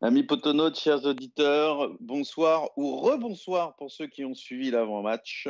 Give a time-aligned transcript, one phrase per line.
[0.00, 5.48] Amis potonautes, chers auditeurs, bonsoir ou rebonsoir pour ceux qui ont suivi l'avant-match.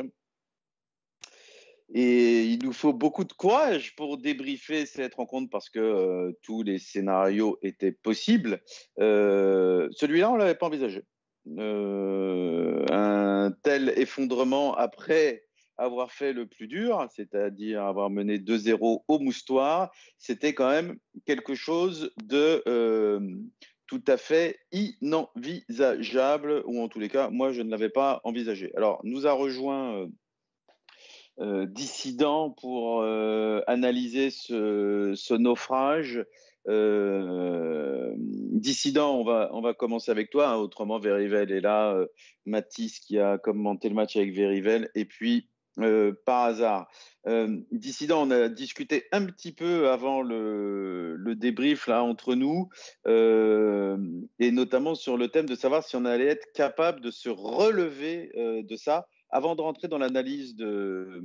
[1.93, 6.63] Et il nous faut beaucoup de courage pour débriefer cette rencontre parce que euh, tous
[6.63, 8.59] les scénarios étaient possibles.
[8.99, 11.03] Euh, celui-là, on ne l'avait pas envisagé.
[11.59, 15.43] Euh, un tel effondrement après
[15.77, 21.53] avoir fait le plus dur, c'est-à-dire avoir mené 2-0 au moustoir, c'était quand même quelque
[21.53, 22.63] chose de
[23.89, 28.71] tout à fait inenvisageable, ou en tous les cas, moi, je ne l'avais pas envisagé.
[28.75, 30.07] Alors, nous a rejoint
[31.39, 36.23] euh, dissident pour euh, analyser ce, naufrage.
[36.67, 40.49] Euh, dissident, on va, on va commencer avec toi.
[40.49, 40.57] Hein.
[40.57, 41.97] autrement, Verivel est là.
[42.45, 44.91] Mathis qui a commenté le match avec Verivel.
[44.93, 45.49] Et puis,
[46.25, 46.89] par hasard.
[47.71, 52.69] Dissident, on a discuté un petit peu avant le, débrief là entre nous,
[53.05, 58.31] et notamment sur le thème de savoir si on allait être capable de se relever
[58.35, 61.23] de ça avant de rentrer dans l'analyse de,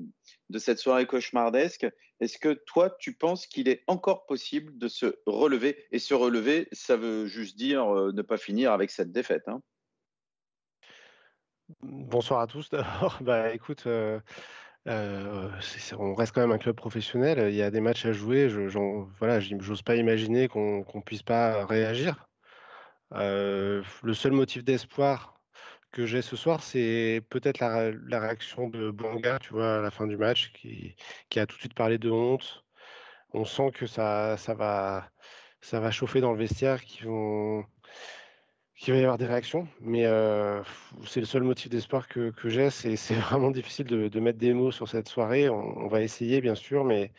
[0.51, 1.87] de cette soirée cauchemardesque,
[2.21, 5.77] est-ce que toi, tu penses qu'il est encore possible de se relever?
[5.91, 9.49] Et se relever, ça veut juste dire euh, ne pas finir avec cette défaite.
[9.49, 9.63] Hein
[11.83, 13.19] Bonsoir à tous d'abord.
[13.23, 14.21] Bah, écoute, euh,
[14.89, 15.51] euh,
[15.99, 17.51] on reste quand même un club professionnel.
[17.51, 18.49] Il y a des matchs à jouer.
[18.51, 18.61] Je,
[19.19, 22.29] voilà, j'ose pas imaginer qu'on ne puisse pas réagir.
[23.13, 23.83] le
[24.15, 25.41] seul motif d'espoir
[25.93, 30.07] que j'ai ce soir, c'est peut-être la, réaction de Bonga, tu vois, à la fin
[30.07, 30.97] du match, qui,
[31.39, 32.65] a tout de suite parlé de honte.
[33.33, 35.11] On sent que ça, va,
[35.61, 37.65] ça va chauffer dans le vestiaire, qu'il vont,
[38.89, 39.69] va y avoir des réactions.
[39.81, 40.63] Mais euh,
[41.07, 42.71] c'est le seul motif d'espoir que, j'ai.
[42.71, 45.49] C'est, vraiment difficile de, mettre des mots sur cette soirée.
[45.49, 47.13] On, va essayer, bien sûr, mais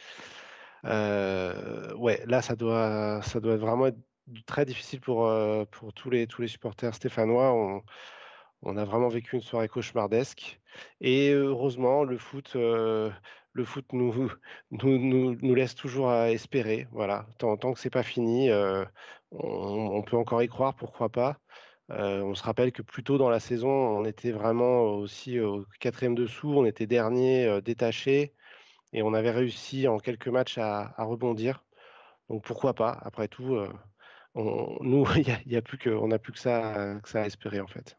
[0.86, 3.98] euh, ouais, là, ça doit, ça doit vraiment être
[4.45, 7.53] très difficile pour, euh, pour tous, les, tous les supporters stéphanois.
[8.64, 10.59] On, a vraiment vécu une soirée cauchemardesque.
[11.00, 14.30] Et heureusement, le foot, le foot nous,
[14.71, 16.88] nous, nous, laisse toujours à espérer.
[16.92, 17.27] Voilà.
[17.38, 18.49] Tant, tant que c'est pas fini,
[19.32, 21.38] on, peut encore y croire, pourquoi pas.
[21.89, 26.15] On se rappelle que plus tôt dans la saison, on était vraiment aussi au quatrième
[26.15, 28.33] dessous, on était dernier, détaché,
[28.93, 31.63] et on avait réussi en quelques matchs à, rebondir.
[32.29, 32.97] Donc pourquoi pas?
[33.03, 33.59] Après tout,
[34.35, 35.05] nous,
[35.45, 37.97] il a, plus que, on n'a plus que ça, que ça à espérer en fait.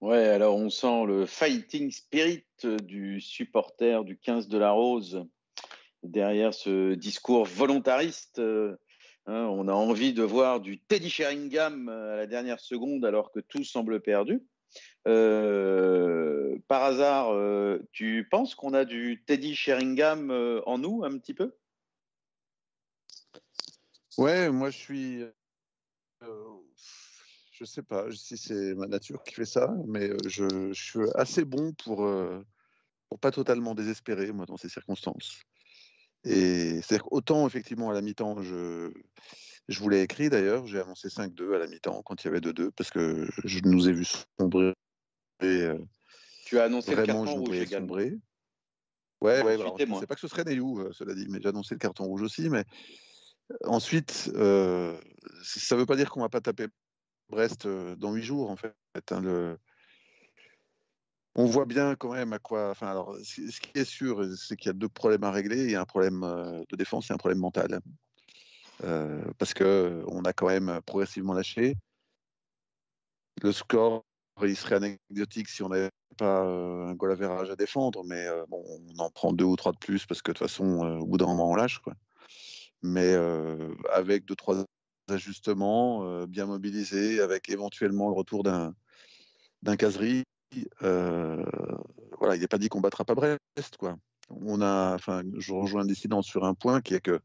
[0.00, 2.44] Ouais, alors on sent le fighting spirit
[2.82, 5.26] du supporter du 15 de la Rose
[6.02, 8.40] derrière ce discours volontariste.
[9.26, 13.40] Hein, on a envie de voir du Teddy Sheringham à la dernière seconde alors que
[13.40, 14.40] tout semble perdu.
[15.08, 21.18] Euh, par hasard, euh, tu penses qu'on a du Teddy Sheringham euh, en nous un
[21.18, 21.56] petit peu?
[24.16, 25.24] Ouais, moi je suis
[27.52, 31.72] je sais pas si c'est ma nature qui fait ça, mais je, suis assez bon
[31.72, 32.08] pour,
[33.08, 35.40] pour pas totalement désespérer, moi, dans ces circonstances.
[36.26, 38.92] Et c'est-à-dire qu'autant, effectivement, à la mi-temps, je,
[39.68, 42.40] je vous l'ai écrit d'ailleurs, j'ai annoncé 5-2 à la mi-temps quand il y avait
[42.40, 44.04] 2-2, parce que je nous ai vu
[44.38, 44.74] sombrer.
[45.40, 47.94] tu as annoncé le carton rouge également.
[47.94, 51.74] Ouais, ouais, je ne sais pas que ce serait Neyou, cela dit, mais j'ai annoncé
[51.74, 52.50] le carton rouge aussi.
[52.50, 52.64] Mais
[53.64, 56.66] ensuite, ça ne veut pas dire qu'on va pas taper
[57.28, 58.74] Brest dans huit jours, en fait.
[59.10, 59.56] Hein,
[61.36, 62.70] on voit bien quand même à quoi.
[62.70, 65.64] Enfin, alors, ce qui est sûr, c'est qu'il y a deux problèmes à régler.
[65.64, 67.80] Il y a un problème de défense et un problème mental.
[69.38, 71.76] parce que on a quand même progressivement lâché.
[73.42, 74.02] Le score,
[74.42, 78.98] il serait anecdotique si on n'avait pas un goal à à défendre, mais bon, on
[78.98, 81.26] en prend deux ou trois de plus parce que de toute façon, au bout d'un
[81.26, 81.80] moment, on lâche.
[82.82, 83.14] Mais
[83.92, 84.64] avec deux, trois
[85.08, 90.24] ajustements euh, bien mobilisés, avec éventuellement le retour d'un caserie.
[90.82, 91.44] Euh,
[92.18, 93.96] voilà, il n'est pas dit qu'on battra pas Brest, quoi.
[94.30, 97.20] On a, enfin, je rejoins un dissident sur un point qui est que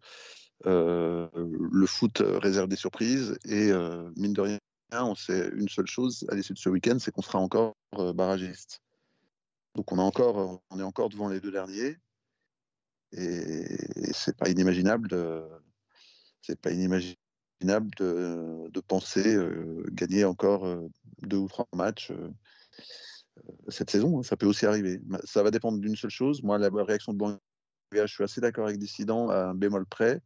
[0.68, 3.72] euh, le foot réserve des surprises et
[4.16, 4.59] mine de rien,
[4.91, 7.76] on sait une seule chose à l'issue de ce week-end, c'est qu'on sera encore
[8.14, 8.82] barragiste.
[9.76, 11.97] Donc on a encore, on est encore devant les deux derniers
[13.14, 15.09] et, c'est pas inimaginable
[16.41, 17.17] c'est pas inimaginable
[17.97, 20.88] de, penser euh, gagner encore euh,
[21.22, 22.29] deux ou trois matchs euh,
[23.67, 24.20] cette saison.
[24.20, 24.23] Hein.
[24.23, 24.99] ça peut aussi arriver.
[25.23, 26.43] Ça va dépendre d'une seule chose.
[26.43, 27.40] Moi, la réaction de Banga,
[27.93, 30.22] je suis assez d'accord avec Dissident à un bémol près.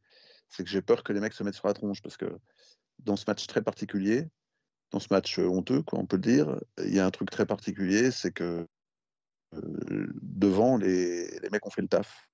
[0.49, 2.37] C'est que j'ai peur que les mecs se mettent sur la tronche parce que
[2.99, 4.27] dans ce match très particulier,
[4.91, 7.45] dans ce match honteux, quoi, on peut le dire, il y a un truc très
[7.45, 8.67] particulier, c'est que
[9.53, 12.29] devant, les, les, mecs ont fait le taf.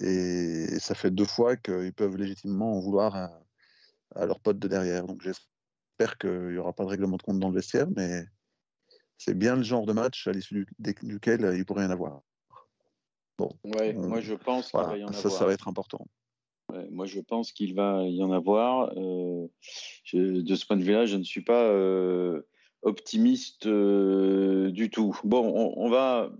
[0.00, 3.44] Et ça fait deux fois qu'ils peuvent légitimement en vouloir à,
[4.14, 5.06] à leurs potes de derrière.
[5.06, 8.26] Donc j'espère qu'il n'y aura pas de règlement de compte dans le vestiaire, mais
[9.24, 12.20] c'est bien le genre de match à l'issue duquel il pourrait y en avoir.
[13.38, 15.32] Bon, ouais, moi je pense qu'il va y en ça, avoir.
[15.32, 16.06] Ça va être important.
[16.90, 18.92] moi je pense qu'il va y en avoir.
[18.98, 19.48] Euh,
[20.12, 22.42] de ce point de vue-là, je ne suis pas euh,
[22.82, 25.18] optimiste euh, du tout.
[25.24, 26.30] Bon, on, va.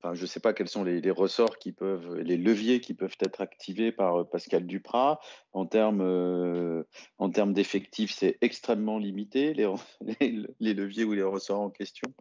[0.00, 3.16] Enfin, je ne sais pas quels sont les, ressorts qui peuvent, les leviers qui peuvent
[3.20, 5.20] être activés par Pascal Duprat.
[5.52, 6.84] En termes,
[7.18, 9.66] en termes d'effectifs, c'est extrêmement limité, les,
[10.74, 12.12] leviers ou les ressorts en question.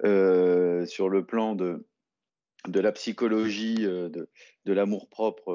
[0.00, 1.84] sur le plan de,
[2.66, 4.28] la psychologie, de,
[4.64, 5.52] de l'amour-propre,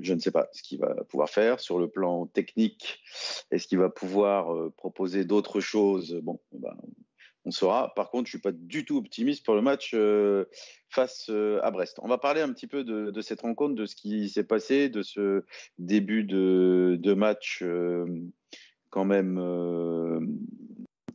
[0.00, 1.58] je ne sais pas ce qu'il va pouvoir faire.
[1.58, 3.00] Sur le plan technique,
[3.50, 6.14] est-ce qu'il va pouvoir proposer d'autres choses?
[6.22, 6.76] Bon, ben,
[7.48, 7.92] on saura.
[7.94, 10.44] Par contre, je suis pas du tout optimiste pour le match euh,
[10.90, 11.98] face euh, à Brest.
[12.02, 15.02] On va parler un petit peu de, cette rencontre, de ce qui s'est passé, de
[15.02, 15.44] ce
[15.78, 18.04] début de, match euh,
[18.90, 19.40] quand même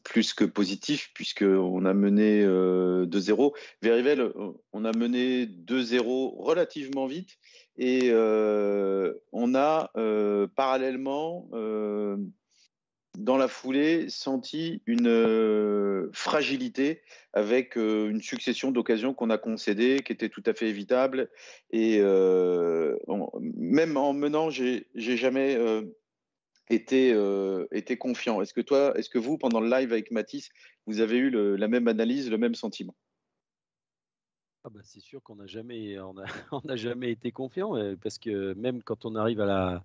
[0.04, 3.54] plus que positif, puisqu'on a mené 2-0.
[3.82, 4.32] Verivel,
[4.74, 7.38] on a mené 2-0 relativement vite
[7.78, 9.92] et on a
[10.56, 11.48] parallèlement
[13.18, 17.02] dans la foulée, senti une euh, fragilité
[17.34, 21.30] avec euh, une succession d'occasions qu'on a concédées, qui étaient tout à fait évitables.
[21.72, 22.98] Et euh,
[23.40, 25.58] même en menant, j'ai jamais
[26.70, 27.16] été,
[27.98, 28.42] confiant.
[28.42, 30.50] Est-ce que toi, est-ce que vous, pendant le live avec Mathis,
[30.88, 32.96] vous avez eu la même analyse, le même sentiment?
[34.66, 38.82] Ah bah c'est sûr qu'on n'a jamais, on a jamais été confiant parce que même
[38.82, 39.84] quand on arrive à la,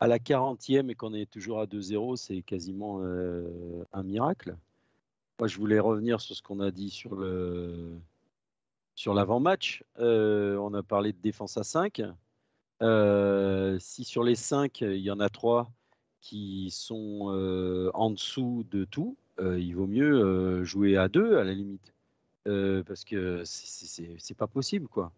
[0.00, 4.56] à la 40e et qu'on est toujours à 2-0, c'est quasiment euh, un miracle.
[5.38, 7.98] Moi, je voulais revenir sur ce qu'on a dit sur le
[8.94, 9.84] sur l'avant-match.
[9.98, 12.02] Euh, on a parlé de défense à 5.
[12.82, 15.70] Euh, si sur les 5, il y en a 3
[16.20, 21.94] qui sont en dessous de tout, il vaut mieux jouer à 2 à la limite.
[22.44, 25.12] parce que c'est pas possible, quoi.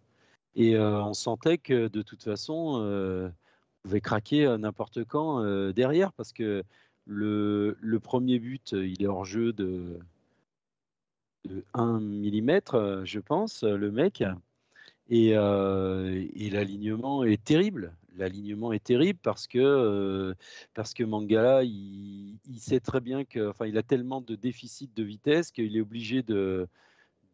[0.54, 3.32] Et on sentait que de toute façon,
[3.82, 5.42] pouvait craquer n'importe quand
[5.72, 6.62] derrière parce que
[7.06, 9.98] le, premier but, il est hors jeu de,
[11.44, 14.22] de 1 mm, je pense, le mec.
[15.10, 17.94] Et, et l'alignement est terrible.
[18.16, 20.34] L'alignement est terrible parce que,
[20.74, 24.94] parce que Mangala, il, il, sait très bien que, enfin, il a tellement de déficit
[24.96, 26.68] de vitesse qu'il est obligé de,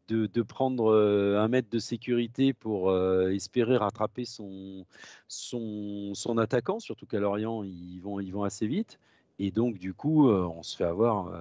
[0.08, 4.86] de, prendre euh, un mètre de sécurité pour euh, espérer rattraper son,
[5.28, 8.98] son, attaquant, surtout qu'à Lorient, ils vont, ils vont assez vite.
[9.38, 11.32] Et donc, du coup, euh, on se fait avoir.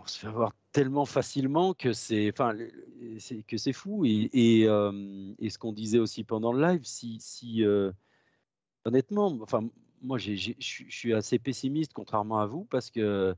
[0.00, 2.54] on se fait avoir tellement facilement que c'est, enfin,
[3.46, 4.04] que c'est fou.
[4.04, 4.66] Et, et,
[5.50, 7.64] ce qu'on disait aussi pendant le live, si, si
[8.84, 9.68] honnêtement, enfin,
[10.02, 13.34] moi, je suis assez pessimiste, contrairement à vous, parce que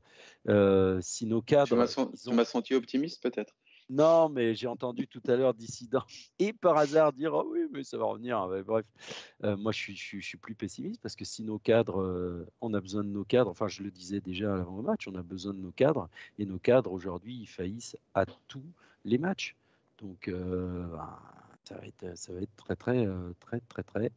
[0.47, 1.85] euh, si nos cadres.
[2.23, 3.53] Tu m'as senti optimiste, peut-être?
[3.89, 6.03] Non, mais j'ai entendu tout à l'heure dissident
[6.39, 8.47] et par hasard dire oh oui, mais ça va revenir.
[8.63, 8.85] bref,
[9.43, 12.81] euh, moi, je suis, suis, plus pessimiste parce que si nos cadres, euh, on a
[12.81, 15.55] besoin de nos cadres, enfin, je le disais déjà avant le match, on a besoin
[15.55, 16.07] de nos cadres
[16.37, 18.65] et nos cadres aujourd'hui, ils faillissent à tous
[19.05, 19.55] les matchs.
[19.97, 21.17] Donc, ben,
[21.63, 23.07] ça, va être, ça va être très, très,
[23.39, 24.11] très, très, très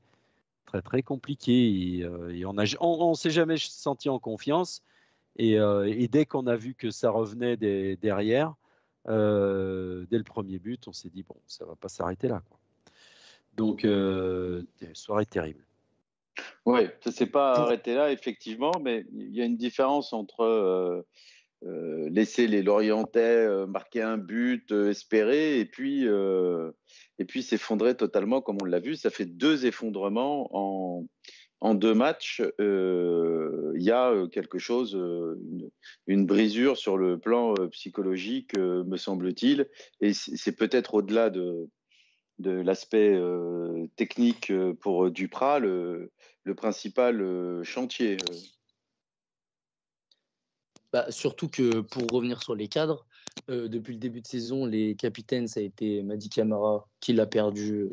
[0.67, 4.83] très très compliqué et, euh, on ne on, s'est jamais senti en confiance
[5.37, 7.57] et, euh, dès qu'on a vu que ça revenait
[7.97, 8.55] derrière
[9.09, 12.59] euh, dès le premier but on s'est dit bon ça va pas s'arrêter là quoi.
[13.57, 13.87] donc
[14.95, 15.65] soirée terrible
[16.65, 21.05] oui ça s'est pas arrêté là effectivement mais il y a une différence entre
[21.63, 26.07] laisser les Lorientais marquer un but espérer et puis
[27.23, 28.97] et puis s'effondrer totalement, comme on l'a vu.
[28.97, 30.51] Ça fait deux effondrements
[31.61, 32.43] en, deux matchs.
[32.61, 35.41] Euh, il y a euh, quelque chose, euh,
[36.09, 39.69] une, brisure sur le plan psychologique, me semble-t-il.
[40.01, 41.69] Et c'est peut-être au-delà de,
[42.41, 43.17] l'aspect
[43.95, 46.11] technique pour Duprat, le,
[46.43, 48.17] le principal chantier.
[50.93, 53.07] Bah, surtout que pour revenir sur les cadres,
[53.51, 57.27] euh, depuis le début de saison, les capitaines, ça a été Madi Camara qui l'a
[57.27, 57.91] perdu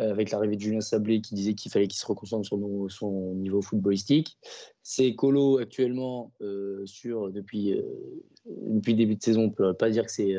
[0.00, 3.34] euh, avec l'arrivée de Julien Sablé qui disait qu'il fallait qu'il se reconcentre sur son
[3.34, 4.38] niveau footballistique.
[4.82, 7.78] C'est Colo actuellement euh, sur depuis,
[8.46, 10.34] depuis le début de saison, on ne peut pas dire que c'est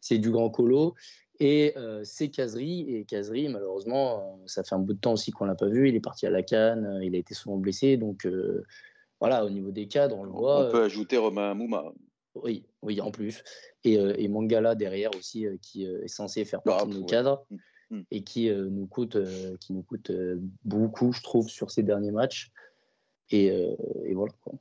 [0.00, 0.94] c'est du grand Colo.
[1.38, 2.94] Et c'est Kazri.
[2.94, 5.88] Et Kazri, malheureusement, ça fait un bout de temps aussi qu'on ne l'a pas vu.
[5.88, 7.96] Il est parti à la Cannes, il a été souvent blessé.
[7.96, 8.26] Donc
[9.20, 10.68] voilà, au niveau des cadres, on le voit.
[10.68, 11.92] On peut ajouter Romain Mouma.
[12.34, 13.42] Oui, oui, en plus.
[13.84, 17.04] Et, euh, et Mangala derrière aussi, euh, qui euh, est censé faire partie de nos
[17.04, 17.44] cadres.
[17.90, 18.02] hmm.
[18.10, 19.18] et qui nous coûte,
[19.60, 20.10] qui nous coûte
[20.64, 22.50] beaucoup, je trouve, sur ces derniers matchs.
[23.30, 24.32] Et, et voilà.
[24.42, 24.54] Quoi.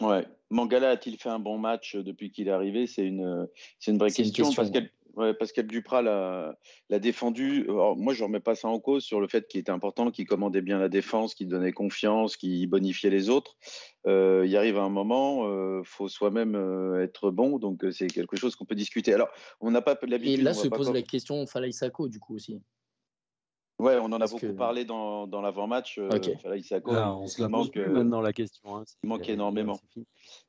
[0.00, 0.26] Ouais.
[0.50, 2.86] Mangala a-t-il fait un bon match depuis qu'il est arrivé?
[2.86, 3.46] C'est une,
[3.78, 4.70] c'est une vraie question, parce
[5.14, 7.66] Ouais, Pascal Duprat l'a défendu.
[7.68, 10.26] moi, je ne remets pas ça en cause sur le fait qu'il était important, qu'il
[10.26, 13.56] commandait bien la défense, qu'il donnait confiance, qu'il bonifiait les autres.
[14.06, 18.06] Euh, il arrive à un moment, il euh, faut soi-même euh, être bon, donc c'est
[18.06, 19.12] quelque chose qu'on peut discuter.
[19.12, 19.28] Alors,
[19.60, 20.40] on n'a pas l'habitude.
[20.40, 22.60] Et là se pose la question Falaï Sako, du coup aussi.
[23.80, 25.98] Ouais, on en a beaucoup parlé dans, dans l'avant-match.
[25.98, 28.76] Euh, on se la pose plus maintenant la question.
[28.76, 29.80] Hein, il manque énormément.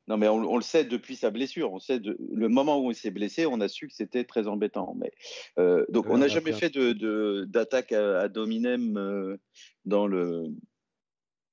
[0.08, 1.72] Non, mais on, le sait depuis sa blessure.
[1.72, 4.48] On sait de, le moment où il s'est blessé, on a su que c'était très
[4.48, 4.96] embêtant.
[4.98, 5.12] Mais
[5.60, 9.38] euh, donc, on n'a jamais fait de d'attaque à, à, Dominem euh,
[9.86, 10.48] dans le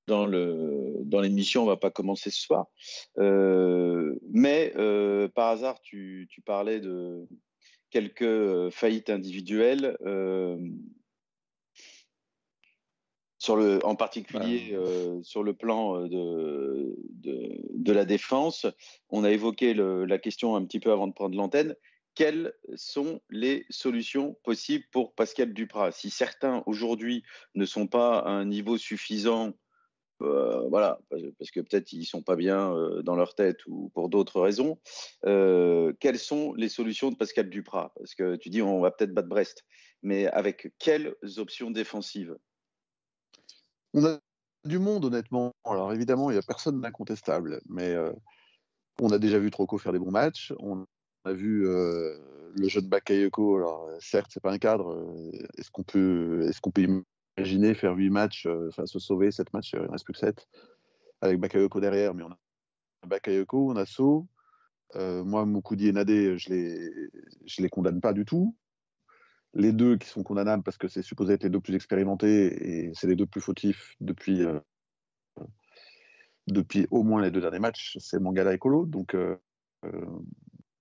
[0.09, 1.63] dans le dans l'émission.
[1.63, 2.67] On va pas commencer ce soir.
[3.17, 4.73] mais
[5.35, 7.29] par hasard, tu, tu parlais de
[7.91, 9.97] quelques faillites individuelles
[13.39, 18.67] sur le, en particulier euh, sur le plan euh, de, de, de, la défense.
[19.11, 21.75] On a évoqué le, la question un petit peu avant de prendre l'antenne.
[22.17, 25.93] Quelles sont les solutions possibles pour Pascal Duprat?
[25.93, 27.23] Si certains aujourd'hui
[27.55, 29.53] ne sont pas à un niveau suffisant,
[30.21, 34.41] euh, voilà, parce que peut-être ils sont pas bien dans leur tête ou pour d'autres
[34.41, 34.81] raisons.
[35.23, 37.93] quelles sont les solutions de Pascal Duprat?
[37.97, 39.65] Parce que tu dis on va peut-être battre Brest,
[40.03, 42.37] mais avec quelles options défensives?
[43.95, 44.19] On a
[44.65, 45.53] du monde, honnêtement.
[45.65, 48.13] Alors évidemment, il n'y a personne d'incontestable, mais euh,
[49.01, 50.53] on a déjà vu Troco faire des bons matchs.
[50.59, 50.87] On
[51.25, 52.17] a vu euh,
[52.57, 53.57] le jeu de Bakayoko.
[53.57, 54.93] Alors certes, c'est pas un cadre.
[54.93, 57.03] Euh, est-ce qu'on peut, est-ce peut
[57.39, 60.49] imaginer faire 8 matchs, enfin se sauver 7 matchs, il ne reste plus que 7,
[61.21, 62.39] avec Bakayoko derrière, mais on a
[63.07, 64.27] Bakayoko, on a So.
[64.97, 67.11] moi, Moukoudi et Nadé, je les,
[67.47, 68.57] je les condamne pas du tout
[69.55, 72.93] les deux qui sont condamnables parce que c'est supposé être les deux plus expérimentés et
[72.95, 74.61] c'est les deux plus fautifs depuis, euh,
[76.47, 78.87] depuis au moins les deux derniers matchs, c'est Mangala et Colo.
[78.87, 79.37] Donc euh,
[79.85, 80.07] euh,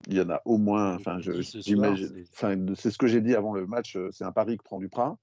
[0.08, 3.98] il y en a au moins, enfin, c'est ce que j'ai dit avant le match,
[4.12, 5.18] c'est un pari que prend Duprat.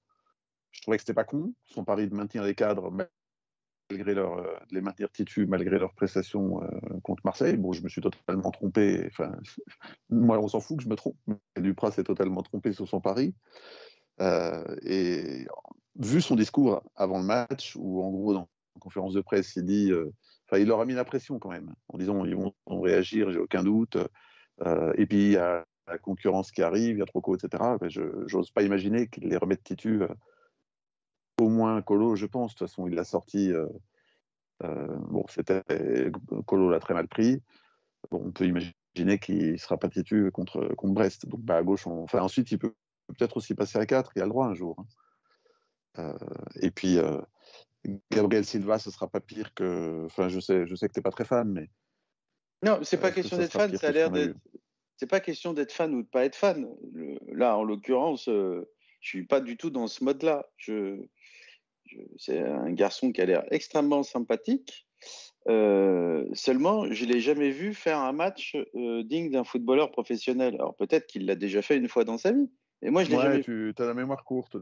[0.71, 2.91] Je trouvais que c'était pas con, son pari de maintenir les cadres,
[3.89, 5.09] malgré leur, euh, les maintenir
[5.47, 7.57] malgré leur prestation euh, contre Marseille.
[7.57, 9.05] Bon, je me suis totalement trompé.
[9.07, 9.35] Enfin,
[10.09, 11.17] moi, on s'en fout que je me trompe.
[11.57, 13.33] Duprat s'est totalement trompé sur son pari.
[14.21, 15.45] Euh, et
[15.97, 19.65] vu son discours avant le match, où en gros, dans la conférence de presse, il
[19.65, 19.91] dit,
[20.47, 23.39] enfin, il leur a mis la pression quand même, en disant ils vont réagir, j'ai
[23.39, 23.97] aucun doute.
[24.95, 27.63] et puis il y a la concurrence qui arrive, il y a Troco, etc.
[27.87, 30.03] Je n'ose pas imaginer qu'ils les remettent titus
[31.39, 32.53] au moins Colo, je pense.
[32.53, 33.51] De toute façon, il l'a sorti.
[33.51, 33.67] Euh,
[34.63, 35.63] euh, bon, c'était
[36.45, 37.41] Colo l'a très mal pris.
[38.11, 41.27] Bon, on peut imaginer qu'il ne sera pas titu contre, contre Brest.
[41.27, 42.73] Donc, bah, à gauche, enfin, ensuite, il peut
[43.07, 44.13] peut-être aussi passer à 4.
[44.15, 44.75] Il a le droit un jour.
[44.79, 44.85] Hein.
[45.99, 46.17] Euh,
[46.61, 46.97] et puis,
[48.11, 50.05] Gabriel Silva, ce sera pas pire que.
[50.05, 51.69] Enfin, je sais, je sais que tu n'es pas très fan, mais.
[52.63, 53.75] Non, c'est pas question d'être fan.
[53.77, 54.37] Ça a l'air d'être.
[54.97, 56.65] C'est pas question d'être fan ou de pas être fan.
[57.27, 58.29] là, en l'occurrence,
[59.05, 60.47] je suis pas du tout dans ce mode-là.
[60.57, 61.05] Je,
[62.17, 64.87] c'est un garçon qui a l'air extrêmement sympathique.
[65.47, 70.55] Euh, seulement, je ne l'ai jamais vu faire un match euh, digne d'un footballeur professionnel.
[70.55, 72.49] Alors peut-être qu'il l'a déjà fait une fois dans sa vie.
[72.81, 74.57] Et moi, je l'ai jamais tu as la mémoire courte.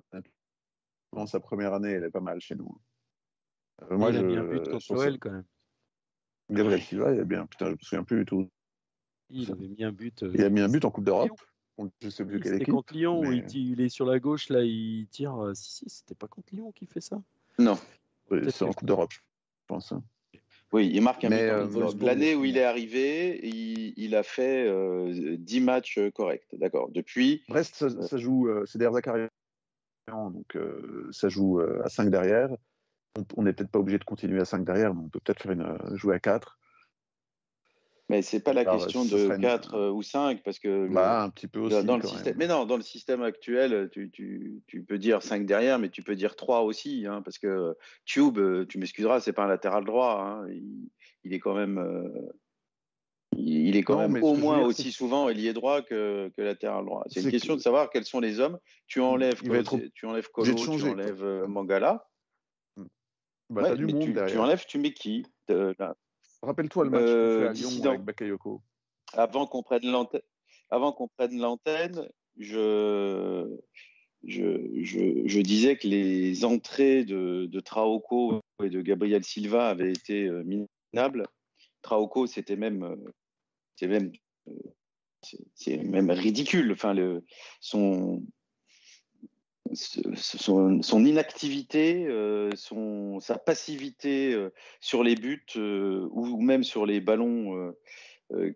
[1.13, 2.77] Dans sa première année, elle est pas mal chez nous.
[3.83, 5.45] Euh, moi, il a mis un but contre Noël quand même.
[6.49, 7.45] Gabriel Silva, il a bien.
[7.45, 8.49] Putain, je me souviens plus du tout.
[9.29, 10.23] Il avait mis un but.
[10.33, 11.31] il a mis un but en Coupe d'Europe.
[12.01, 15.35] Je sais plus C'était contre Lyon où il, est sur la gauche, là, il tire.
[15.43, 17.21] Euh, si, si, c'était pas contre Lyon qui fait ça?
[17.57, 17.77] Non.
[18.29, 19.19] c'est en Coupe d'Europe, je
[19.67, 19.91] pense.
[19.91, 20.03] Hein.
[20.71, 21.35] Oui, il marque un but.
[21.35, 26.47] Euh, l'année où il est arrivé, il, a fait 10 euh, matchs corrects.
[26.53, 26.89] D'accord.
[26.91, 27.43] Depuis.
[27.47, 29.29] Brest, ça, joue, c'est derrière Zakaria.
[30.07, 30.57] Donc,
[31.11, 32.49] ça joue à 5 derrière.
[33.37, 35.51] On n'est peut-être pas obligé de continuer à 5 derrière, mais on peut peut-être faire
[35.51, 36.57] une, jouer à 4.
[38.13, 41.47] Mais c'est pas la question de 4 euh, ou 5 parce que bah, un petit
[41.47, 44.99] peu aussi, dans le système, mais non, dans le système actuel, tu, tu, tu, peux
[44.99, 48.77] dire 5 derrière, mais tu peux dire 3 aussi, hein, parce que Tube, euh, tu
[48.77, 50.91] m'excuseras, c'est pas un latéral droit, hein, il,
[51.23, 52.31] il, est quand même, euh,
[53.35, 57.03] il, est quand même au moins aussi souvent ailier droit que, que latéral droit.
[57.07, 58.59] C'est une question de savoir quels sont les hommes.
[58.85, 59.41] Tu enlèves,
[59.95, 62.07] tu enlèves Kolo, tu enlèves Mangala.
[63.49, 65.25] Bah, ouais, du monde tu, tu, enlèves, tu mets qui
[66.43, 68.61] Rappelle-toi le match euh, à Lyon avec Bakayoko.
[69.13, 70.21] Avant qu'on prenne l'antenne,
[70.69, 73.47] avant qu'on prenne l'antenne, je,
[74.25, 80.27] je, je, disais que les entrées de, de Traoko et de Gabriel Silva avaient été
[80.27, 81.27] euh, minables.
[81.81, 83.13] Traoko, c'était même, euh,
[83.77, 84.11] c'est même,
[85.55, 86.73] c'est même ridicule.
[86.73, 87.23] Enfin, le,
[87.61, 88.21] son,
[89.73, 92.07] son, inactivité,
[92.55, 94.37] son, sa passivité
[94.79, 97.73] sur les buts ou même sur les ballons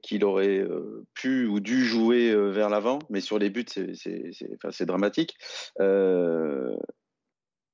[0.01, 0.65] qu'il aurait
[1.13, 5.37] pu ou dû jouer vers l'avant, mais sur les buts, c'est dramatique.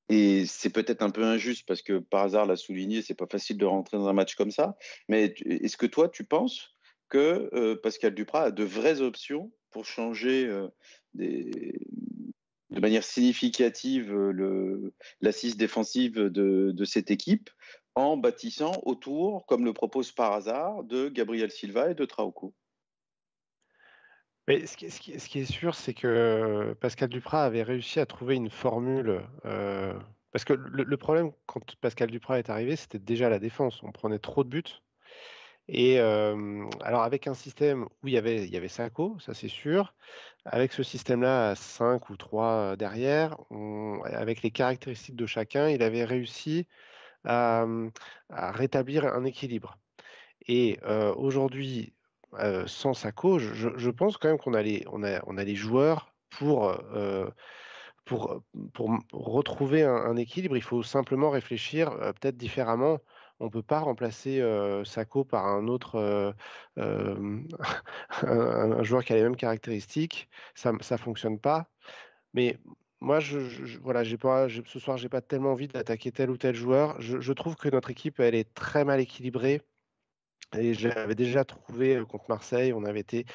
[0.10, 3.58] Et c'est peut-être un peu injuste parce que par hasard l'a souligné, c'est pas facile
[3.58, 4.78] de rentrer dans un match comme ça.
[5.08, 6.76] Mais est-ce que toi, tu penses
[7.10, 10.68] que euh, Pascal Duprat a de vraies options pour changer euh,
[11.14, 11.52] des,
[12.74, 17.50] de manière significative euh, l'assise défensive de, cette équipe
[17.96, 22.54] en bâtissant autour, comme le propose par hasard, de Gabriel Silva et de Trauco
[24.46, 28.36] mais ce qui, ce qui, est sûr, c'est que Pascal Duprat avait réussi à trouver
[28.36, 29.22] une formule.
[30.34, 33.82] parce que le, problème, quand Pascal Duprat est arrivé, c'était déjà la défense.
[33.84, 34.82] On prenait trop de buts.
[35.68, 38.90] Et alors, avec un système où il y avait, il y avait ça
[39.34, 39.94] c'est sûr.
[40.46, 43.38] Avec ce système-là, à 5 ou 3 derrière,
[44.04, 46.68] avec les caractéristiques de chacun, il avait réussi
[47.24, 47.66] à,
[48.30, 49.78] rétablir un équilibre.
[50.48, 50.80] Et
[51.16, 51.94] aujourd'hui,
[52.66, 55.56] sans Sako, je, je, pense quand même qu'on a, les, on a, on a les
[55.56, 56.76] joueurs pour,
[58.04, 58.44] pour,
[58.74, 60.58] pour retrouver un, équilibre.
[60.58, 63.00] Il faut simplement réfléchir peut-être différemment.
[63.40, 64.42] On ne peut pas remplacer
[64.86, 66.36] Sako par un autre
[68.84, 70.30] joueur qui a les mêmes caractéristiques.
[70.56, 71.68] Ça ne fonctionne pas.
[72.34, 72.58] Mais
[73.02, 73.40] moi, je,
[73.80, 77.00] voilà, j'ai pas, ce soir, j'ai pas tellement envie d'attaquer tel ou tel joueur.
[77.02, 79.62] Je, je, trouve que notre équipe, elle est très mal équilibrée.
[80.58, 83.26] Et j'avais déjà trouvé contre Marseille, on avait été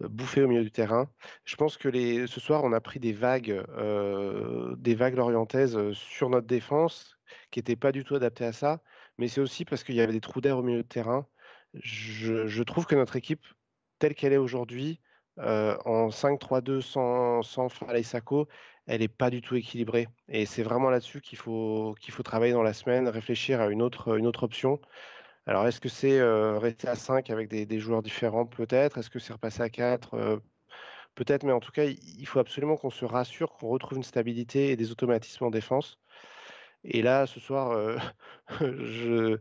[0.00, 1.08] bouffé au milieu du terrain.
[1.44, 3.64] Je pense que ce soir, on a pris des vagues,
[4.78, 7.16] des vagues lorientaises sur notre défense
[7.50, 8.82] qui n'étaient pas du tout adaptées à ça.
[9.18, 11.26] Mais c'est aussi parce qu'il y avait des trous d'air au milieu de terrain.
[11.74, 13.44] Je, trouve que notre équipe,
[13.98, 15.00] telle qu'elle est aujourd'hui,
[15.38, 17.68] en 5-3-2 sans, sans
[18.02, 18.48] Sako,
[18.86, 20.08] elle n'est pas du tout équilibrée.
[20.28, 24.16] Et c'est vraiment là-dessus qu'il faut, faut travailler dans la semaine, réfléchir à une autre,
[24.18, 24.80] une autre option.
[25.46, 26.22] Alors, est-ce que c'est
[26.58, 28.46] rester à 5 avec des, joueurs différents?
[28.46, 28.98] Peut-être.
[28.98, 30.40] Est-ce que c'est repasser à 4
[31.14, 34.70] Peut-être, mais en tout cas, il faut absolument qu'on se rassure, qu'on retrouve une stabilité
[34.70, 35.98] et des automatismes en défense.
[36.84, 37.98] Et là, ce soir,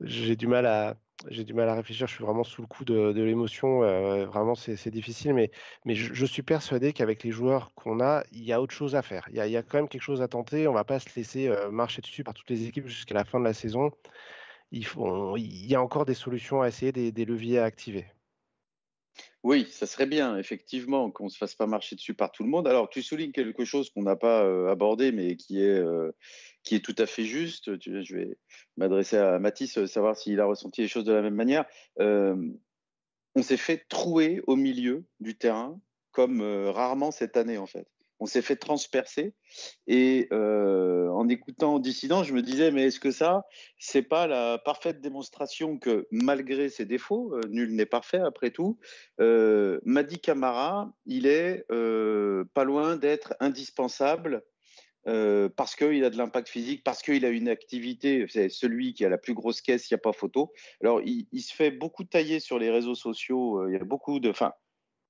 [0.00, 0.96] j'ai du mal à
[1.28, 2.06] j'ai du mal à réfléchir.
[2.06, 3.80] Je suis vraiment sous le coup de, l'émotion.
[4.26, 5.50] vraiment, c'est difficile, mais,
[5.94, 9.26] je, suis persuadé qu'avec les joueurs qu'on a, il y a autre chose à faire.
[9.30, 10.68] Il y a, quand même quelque chose à tenter.
[10.68, 13.40] On ne va pas se laisser marcher dessus par toutes les équipes jusqu'à la fin
[13.40, 13.92] de la saison
[14.72, 18.06] il, y a encore des solutions à essayer, des, leviers à activer.
[19.42, 22.50] Oui, ça serait bien, effectivement, qu'on ne se fasse pas marcher dessus par tout le
[22.50, 22.68] monde.
[22.68, 26.12] Alors, tu soulignes quelque chose qu'on n'a pas euh, abordé, mais qui est, euh,
[26.68, 27.70] qui est tout à fait juste.
[27.80, 28.36] je vais
[28.76, 31.64] m'adresser à Mathis, euh, savoir s'il a ressenti les choses de la même manière.
[31.98, 35.80] on s'est fait trouer au milieu du terrain,
[36.12, 37.88] comme rarement cette année, en fait
[38.20, 39.34] on s'est fait transpercer.
[39.86, 43.44] Et euh, en écoutant Dissident, je me disais, mais est-ce que ça,
[43.78, 48.78] c'est pas la parfaite démonstration que malgré ses défauts, euh, nul n'est parfait après tout,
[49.20, 54.42] euh, Madi Camara, il est pas loin d'être indispensable.
[55.56, 59.08] Parce qu'il a de l'impact physique, parce qu'il a une activité, c'est celui qui a
[59.08, 60.52] la plus grosse caisse, il n'y a pas photo.
[60.82, 64.28] Alors, il, se fait beaucoup tailler sur les réseaux sociaux, il y a beaucoup de...
[64.28, 64.52] Enfin,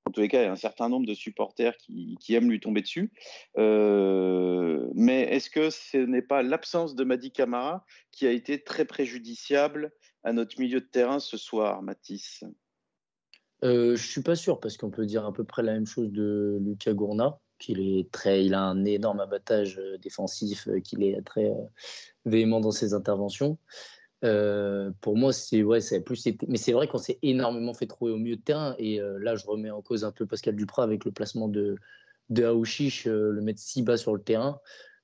[0.08, 2.60] en tous les cas, il y a un certain nombre de supporters qui, aiment lui
[2.60, 3.12] tomber dessus.
[3.58, 8.86] Euh, mais est-ce que ce n'est pas l'absence de Madi Camara qui a été très
[8.86, 9.92] préjudiciable
[10.24, 12.42] à notre milieu de terrain ce soir, Mathis?
[13.64, 16.10] Euh, Je suis pas sûr parce qu'on peut dire à peu près la même chose
[16.10, 21.02] de Lucas Gourna, qu'il est très, il a un énorme abattage euh, défensif, euh, qu'il
[21.02, 21.52] est très
[22.24, 23.58] véhément dans ses interventions.
[24.24, 26.28] Euh, pour moi, c'est ouais, plus.
[26.48, 28.74] Mais c'est vrai qu'on s'est énormément fait trouver au milieu de terrain.
[28.78, 31.76] Et euh, là, je remets en cause un peu Pascal Duprat avec le placement de,
[32.30, 34.60] de Aouchiche, euh, le mettre si bas sur le terrain.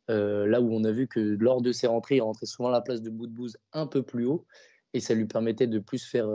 [0.08, 2.80] là où on a vu que lors de ses rentrées, il rentrait souvent à la
[2.80, 4.46] place de Boudbouz un peu plus haut.
[4.92, 6.28] Et ça lui permettait de plus faire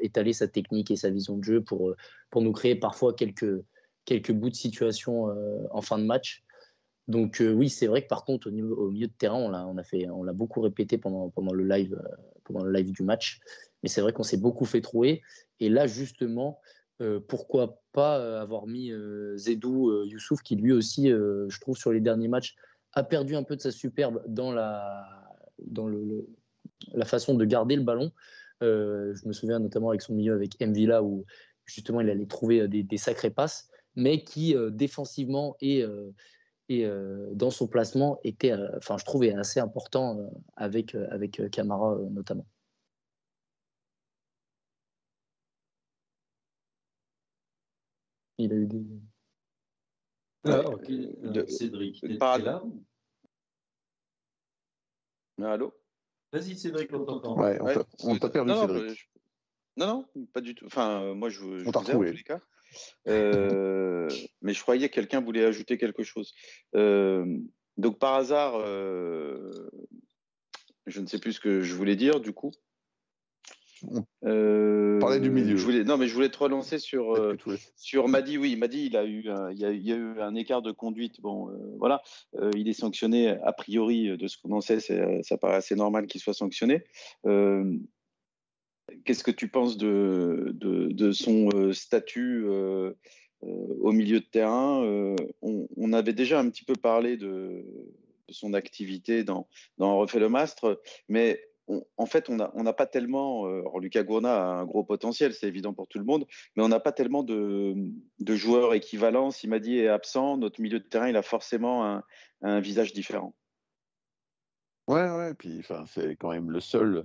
[0.00, 1.94] étaler sa technique et sa vision de jeu pour,
[2.30, 3.60] pour nous créer parfois quelques,
[4.06, 5.28] quelques bouts de situation
[5.70, 6.46] en fin de match.
[7.08, 10.32] Donc euh, oui, c'est vrai que par contre, au, milieu de terrain, on l'a, on
[10.34, 13.40] beaucoup répété pendant, pendant, le live, euh, pendant le live du match.
[13.82, 15.22] Mais c'est vrai qu'on s'est beaucoup fait trouver.
[15.60, 16.60] Et là, justement,
[17.00, 18.92] euh, pourquoi pas avoir mis
[19.36, 22.56] Zedou Youssouf, qui lui aussi, je trouve, sur les derniers matchs,
[22.92, 25.06] a perdu un peu de sa superbe dans la,
[25.64, 26.26] dans le,
[26.92, 28.10] la façon de garder le ballon.
[28.60, 31.24] je me souviens notamment avec son milieu avec Mvila, où
[31.66, 35.84] justement il allait trouver des, des sacrées passes, mais qui défensivement et
[36.68, 41.40] et euh, dans son placement était, euh, enfin, je trouvais assez important euh, avec, avec
[41.50, 42.46] Camara notamment.
[48.38, 48.84] Il a eu des.
[50.44, 52.38] Ah, de, Cédric, par...
[52.38, 52.62] là
[55.40, 55.72] Allô?
[56.32, 57.38] Vas-y, Cédric, on t'entend.
[57.38, 57.58] Ouais,
[58.04, 59.10] on t'a perdu, Cédric.
[59.76, 60.66] Non, non, pas du tout.
[60.66, 62.40] Enfin, moi, je, je on vous tous les cas.
[63.08, 64.08] Euh,
[64.42, 66.34] mais je croyais que quelqu'un voulait ajouter quelque chose.
[66.74, 67.24] Euh,
[67.76, 69.50] donc, par hasard, euh,
[70.86, 72.52] je ne sais plus ce que je voulais dire, du coup.
[74.22, 75.56] Parler du milieu.
[75.56, 77.36] Je voulais, non, mais je voulais te relancer sur,
[77.76, 78.38] sur Madi.
[78.38, 80.72] Oui, Madi, il a, eu un, il, y a, il a eu un écart de
[80.72, 81.20] conduite.
[81.20, 82.00] Bon, voilà.
[82.54, 86.22] Il est sanctionné, a priori, de ce qu'on en sait, ça paraît assez normal qu'il
[86.22, 86.84] soit sanctionné.
[89.04, 92.46] Qu'est-ce que tu penses de, de, son statut
[93.42, 97.64] au milieu de terrain on, avait déjà un petit peu parlé de,
[98.28, 101.40] son activité dans, dans Refait le Mastre, mais
[101.96, 103.48] en fait, on n'a on pas tellement.
[103.48, 106.68] Euh, Lucas Gourna a un gros potentiel, c'est évident pour tout le monde, mais on
[106.68, 107.74] n'a pas tellement de,
[108.20, 109.30] de, joueurs équivalents.
[109.30, 112.04] Si Madi est absent, notre milieu de terrain, il a forcément un,
[112.42, 113.34] un visage différent.
[114.86, 117.04] Ouais, ouais, puis c'est quand même le seul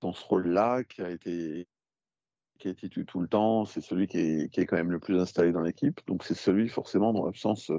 [0.00, 1.68] dans ce rôle-là qui a été
[2.58, 3.64] qui a été tout le temps.
[3.64, 6.00] C'est celui qui est, qui est, quand même le plus installé dans l'équipe.
[6.06, 7.78] Donc c'est celui forcément dont l'absence euh,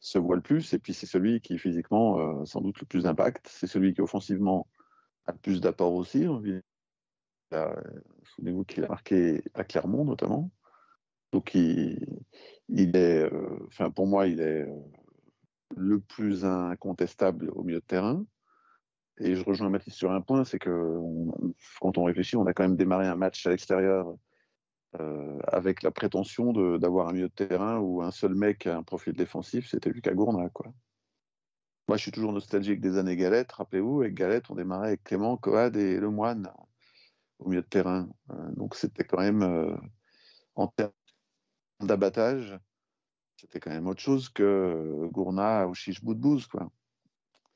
[0.00, 0.74] se voit le plus.
[0.74, 3.48] Et puis c'est celui qui physiquement euh, sans doute le plus d'impact.
[3.48, 4.66] C'est celui qui offensivement
[5.42, 6.26] plus d'apport aussi.
[7.50, 10.50] Souvenez-vous qu'il a marqué à Clermont notamment.
[11.32, 11.98] Donc il,
[12.68, 14.82] est, euh, pour moi, il est euh,
[15.76, 18.24] le plus incontestable au milieu de terrain.
[19.20, 21.00] Et je rejoins Mathis sur un point, c'est que
[21.80, 24.14] quand on réfléchit, on a quand même démarré un match à l'extérieur
[25.00, 28.82] euh, avec la prétention d'avoir un milieu de terrain où un seul mec a un
[28.82, 30.72] profil défensif, c'était Lucas Gourna, quoi.
[31.88, 33.50] Moi, je suis toujours nostalgique des années Galette.
[33.52, 36.52] Rappelez-vous, avec Galette, on démarrait avec Clément, Coad et Lemoine
[37.38, 38.08] au milieu de terrain.
[38.30, 39.74] Euh, donc, c'était quand même, euh,
[40.54, 40.92] en termes
[41.80, 42.58] d'abattage,
[43.36, 46.70] c'était quand même autre chose que Gourna ou Chiche Boudbouz, quoi.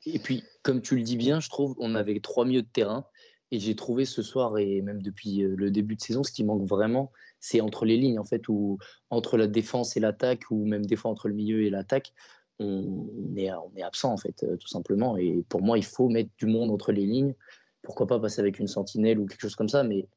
[0.06, 3.06] Et puis, comme tu le dis bien, je trouve on avait trois milieux de terrain.
[3.54, 6.42] Et j'ai trouvé ce soir, et même depuis euh, le début de saison, ce qui
[6.42, 8.78] manque vraiment, c'est entre les lignes, en fait, ou
[9.10, 12.14] entre la défense et l'attaque, ou même des fois entre le milieu et l'attaque
[12.62, 15.16] on, est, on est absent en fait, euh, tout simplement.
[15.16, 17.34] Et pour moi, il faut mettre du monde entre les lignes.
[17.82, 20.08] Pourquoi pas passer avec une sentinelle ou quelque chose comme ça, mais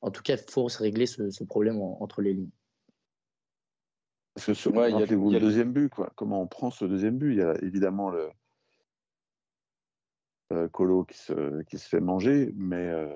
[0.00, 2.50] en tout cas, il faut se régler ce, problème entre les lignes.
[4.34, 6.12] Parce que sur le deuxième but, quoi.
[6.16, 7.32] comment on prend ce deuxième but?
[7.32, 8.30] Il y a évidemment le euh,
[10.72, 13.08] Colo qui se, qui se fait manger, mais euh,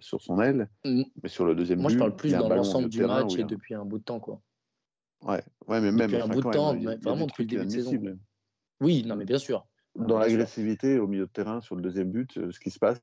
[0.00, 0.68] sur son aile.
[0.84, 1.02] Mm.
[1.22, 3.74] Mais sur le deuxième Moi, but, je parle plus dans l'ensemble du match et depuis
[3.74, 4.40] un bout de temps, quoi.
[5.22, 6.10] Ouais, ouais mais même.
[6.10, 8.18] Depuis un bout de temps, vraiment depuis le début de saison.
[8.80, 9.66] Oui, non, mais bien sûr.
[9.94, 13.00] Dans l'agressivité au milieu de terrain sur le deuxième but, euh, ce qui se passe,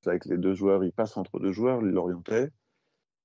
[0.00, 2.50] c'est avec les deux joueurs, ils passent entre deux joueurs, ils l'orientaient,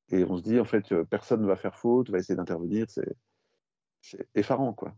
[0.10, 2.86] et on se dit en fait, euh, personne ne va faire faute, va essayer d'intervenir,
[2.90, 3.18] c'est
[4.36, 4.96] effarant, quoi.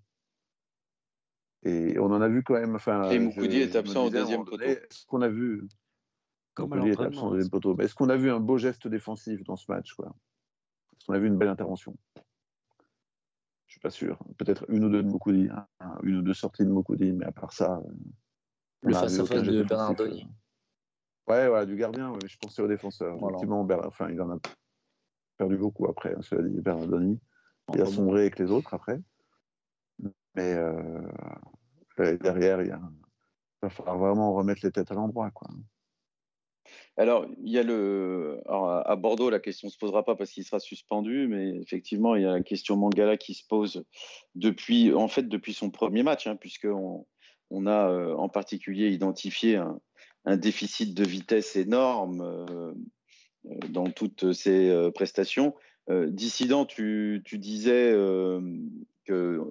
[1.63, 2.75] Et on en a vu quand même.
[2.75, 4.63] Enfin, et Moukoudi est absent au deuxième poteau.
[4.63, 5.67] Est-ce qu'on a vu.
[6.57, 7.77] Moukoudi est absent au deuxième poteau.
[7.79, 10.15] Est-ce qu'on a vu un beau geste défensif dans ce match, quoi?
[10.93, 11.95] Est-ce qu'on a vu une belle intervention?
[13.67, 14.17] Je suis pas sûr.
[14.37, 15.67] Peut-être une ou deux de Mokoudi, hein,
[16.03, 17.77] une ou deux sorties de Mokoudi, mais à part ça.
[17.85, 17.91] Euh,
[18.81, 20.23] le face-à-face de Bernardoni.
[20.23, 21.31] Euh.
[21.31, 23.15] Ouais, voilà, du gardien, je pensais au défenseur.
[23.17, 24.39] Effectivement, enfin, il en a
[25.37, 27.19] perdu beaucoup après, hein, cela dit, Bernardoni.
[27.73, 28.99] Il a sombré avec les autres après.
[30.35, 32.75] Mais euh, derrière, il,
[33.61, 35.31] va falloir vraiment remettre les têtes à l'endroit.
[35.31, 35.49] Quoi.
[36.97, 38.41] Alors, il y a le.
[38.47, 42.23] à Bordeaux, la question ne se posera pas parce qu'il sera suspendu, mais effectivement, il
[42.23, 43.83] y a la question Mangala qui se pose
[44.35, 47.07] depuis, en fait, depuis son premier match, hein, puisqu'on
[47.49, 49.79] on a euh, en particulier identifié un,
[50.37, 52.73] déficit de vitesse énorme euh,
[53.69, 55.55] dans toutes ses prestations.
[55.89, 57.93] Dissident, tu, tu disais
[59.05, 59.41] que,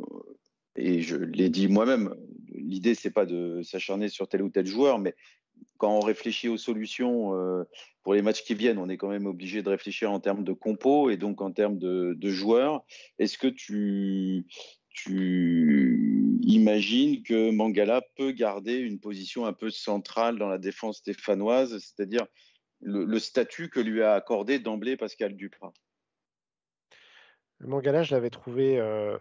[0.77, 2.15] et je l'ai dit moi-même,
[2.53, 5.15] l'idée, c'est pas de s'acharner sur tel ou tel joueur, mais
[5.77, 7.65] quand on réfléchit aux solutions euh,
[8.03, 10.53] pour les matchs qui viennent, on est quand même obligé de réfléchir en termes de
[10.53, 12.85] compo et donc en termes de, joueurs.
[13.19, 14.47] Est-ce que tu,
[14.91, 21.79] tu imagines que Mangala peut garder une position un peu centrale dans la défense stéphanoise,
[21.79, 22.27] c'est-à-dire
[22.81, 25.73] le, statut que lui a accordé d'emblée Pascal Duprat?
[27.61, 29.19] Mangala, je l'avais trouvé euh,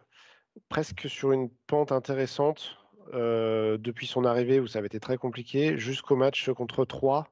[0.70, 2.78] presque sur une pente intéressante
[3.14, 7.28] euh, depuis son arrivée où ça avait été très compliqué, jusqu'au match contre 3,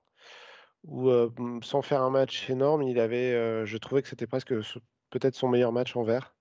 [0.83, 1.29] où euh,
[1.61, 4.53] sans faire un match énorme, il avait, euh, je trouvais que c'était presque
[5.09, 6.35] peut-être son meilleur match en vert.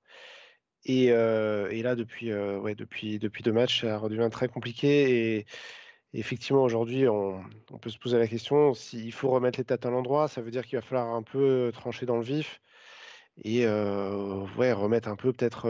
[0.87, 5.39] Et, là, depuis, depuis, depuis deux matchs, ça redevient très compliqué.
[5.39, 5.47] Et,
[6.13, 7.43] effectivement, aujourd'hui, on,
[7.81, 10.67] peut se poser la question s'il faut remettre les têtes à l'endroit, ça veut dire
[10.67, 12.61] qu'il va falloir un peu trancher dans le vif
[13.45, 15.69] et remettre un peu peut-être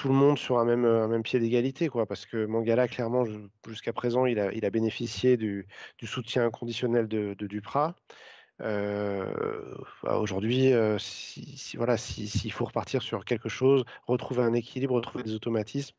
[0.00, 2.06] tout le monde sur un même, un même pied d'égalité, quoi.
[2.06, 3.24] Parce que Mangala, clairement,
[3.68, 5.66] jusqu'à présent, il a, bénéficié du,
[6.04, 7.94] soutien inconditionnel de, de Duprat.
[8.60, 15.34] Bah, aujourd'hui, si, voilà, s'il faut repartir sur quelque chose, retrouver un équilibre, retrouver des
[15.34, 15.96] automatismes,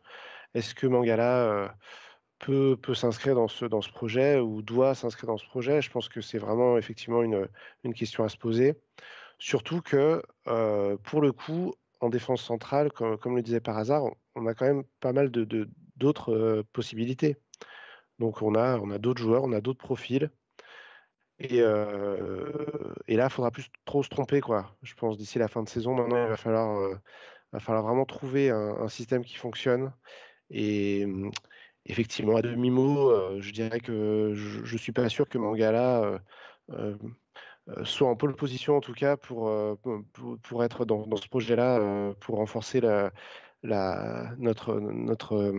[0.55, 1.75] est-ce que Mangala
[2.39, 5.79] peut, s'inscrire dans ce, dans ce projet ou doit s'inscrire dans ce projet?
[5.83, 7.47] Je pense que c'est vraiment effectivement une,
[7.83, 8.73] une, question à se poser.
[9.37, 10.23] Surtout que,
[11.03, 14.03] pour le coup, en défense centrale, comme, le disait par hasard,
[14.35, 17.37] on a quand même pas mal de, d'autres possibilités.
[18.19, 20.29] Donc on a, on a d'autres joueurs, on a d'autres profils.
[21.39, 24.75] Et, là, il faudra plus trop se tromper, quoi.
[24.83, 26.99] Je pense d'ici la fin de saison, maintenant, il va falloir,
[27.51, 29.93] va falloir vraiment trouver un, système qui fonctionne.
[30.49, 31.31] Et mmh,
[31.85, 36.21] effectivement, à demi-mot, je dirais que je ne suis pas sûr que Mangala
[37.84, 42.38] soit en pole position, en tout cas, pour, pour, pour être dans, ce projet-là, pour
[42.38, 42.81] renforcer
[43.63, 45.53] notre, notre,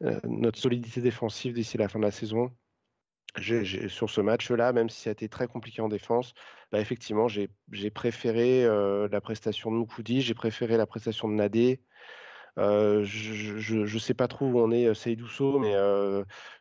[0.00, 2.50] notre solidité défensive d'ici la fin de la saison
[3.40, 6.34] sur ce match-là, même si ça a été très compliqué en défense,
[6.70, 8.66] bah, effectivement, j'ai préféré
[9.10, 11.80] la prestation de Moukoudi, j'ai préféré la prestation de Nadé.
[12.56, 15.74] je ne sais pas trop où on est Seydousso, mais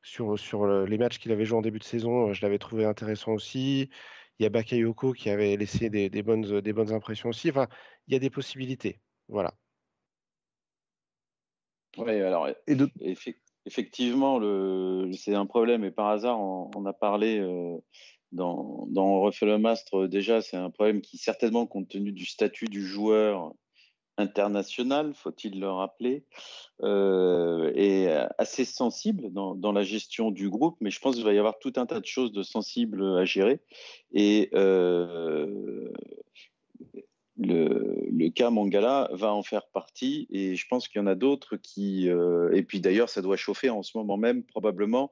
[0.01, 3.34] sur, sur les matchs qu'il avait joué en début de saison, je l'avais trouvé intéressant
[3.34, 3.89] aussi.
[4.39, 7.50] Il y a Bakayoko qui avait laissé des, des, bonnes, des bonnes impressions aussi.
[7.50, 7.67] Enfin,
[8.08, 9.00] il y a des possibilités.
[9.28, 9.54] Voilà.
[11.98, 12.89] Oui, alors, et de
[13.65, 14.39] effectivement,
[15.13, 15.84] c'est un problème.
[15.84, 17.78] Et par hasard, on, a parlé euh,
[18.32, 20.41] dans, dans, Refait le Mastre déjà.
[20.41, 23.54] C'est un problème qui, certainement, compte tenu du statut du joueur
[24.17, 26.23] international, faut-il le rappeler,
[26.82, 30.78] euh, est assez sensible dans, la gestion du groupe.
[30.82, 33.26] Mais je pense qu'il va y avoir tout un tas de choses de sensibles à
[33.26, 33.60] gérer.
[34.12, 35.91] Et euh,
[37.38, 41.56] le, cas Mangala va en faire partie et je pense qu'il y en a d'autres
[41.56, 45.12] qui euh, et puis d'ailleurs ça doit chauffer en ce moment même probablement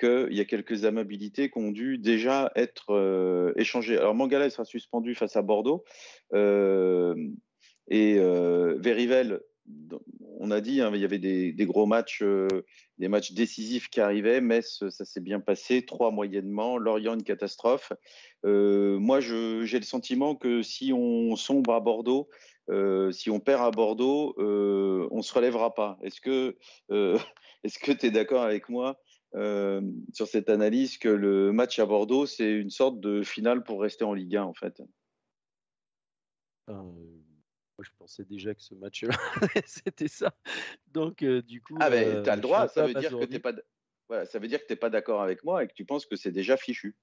[0.00, 3.96] qu'il y a quelques amabilités qui ont dû déjà être euh, échangées.
[3.96, 5.84] Alors Mangala sera suspendu face à Bordeaux
[7.88, 8.78] et euh,
[10.38, 12.48] on a dit, hein, il y avait des, gros matchs, euh,
[12.98, 14.40] des matchs décisifs qui arrivaient.
[14.40, 16.78] Metz, ça s'est bien passé, trois moyennement.
[16.78, 17.92] Lorient, une catastrophe.
[18.44, 22.28] Euh, moi, j'ai le sentiment que si on sombre à Bordeaux,
[22.70, 25.98] euh, si on perd à Bordeaux, on ne se relèvera pas.
[26.02, 26.56] Est-ce que
[27.94, 29.00] tu es d'accord avec moi
[30.12, 34.04] sur cette analyse que le match à Bordeaux, c'est une sorte de finale pour rester
[34.04, 34.80] en Ligue 1, en fait?
[37.78, 39.16] Moi, je pensais déjà que ce match-là,
[39.66, 40.34] c'était ça.
[40.88, 41.76] Donc, euh, du coup.
[41.80, 42.68] Ah, ben, tu as le droit.
[42.68, 43.52] Ça veut, dire que t'es pas,
[44.08, 46.06] voilà, ça veut dire que tu n'es pas d'accord avec moi et que tu penses
[46.06, 46.96] que c'est déjà fichu.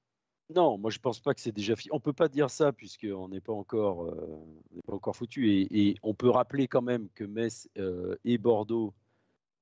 [0.50, 1.90] Non, moi, je pense pas que c'est déjà fichu.
[1.94, 4.40] On peut pas dire ça puisqu'on n'est pas, encore, euh,
[4.88, 5.52] pas encore foutu.
[5.52, 8.94] Et, on peut rappeler quand même que Metz euh, et Bordeaux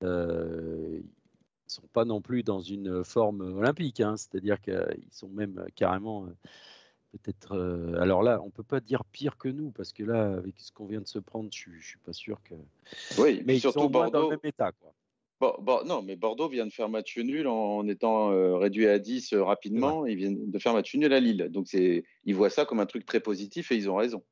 [0.02, 1.02] ne
[1.68, 4.00] sont pas non plus dans une forme olympique.
[4.00, 4.16] Hein.
[4.16, 6.28] C'est-à-dire qu'ils sont même carrément
[7.12, 7.56] peut-être.
[7.56, 10.72] Euh, alors là, on peut pas dire pire que nous parce que là, avec ce
[10.72, 12.56] qu'on vient de se prendre, je, ne suis pas sûr que.
[13.20, 14.12] Oui, mais surtout ils sont Bordeaux.
[14.12, 14.94] dans le même état, quoi.
[15.60, 19.34] Bon, non, mais Bordeaux vient de faire match nul en étant euh, réduit à 10
[19.34, 20.06] euh, rapidement.
[20.06, 21.50] Ils viennent de faire match nul à Lille.
[21.50, 24.24] Donc, c'est, ils voient ça comme un truc très positif et ils ont raison.